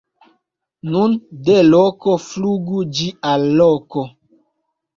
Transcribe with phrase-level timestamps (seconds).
[0.95, 1.13] Nun
[1.49, 4.09] de loko flugu ĝi al loko...